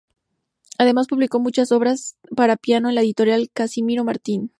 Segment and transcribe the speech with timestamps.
[0.79, 4.49] Además, publicó muchas obras para piano en la editorial Casimiro Martín.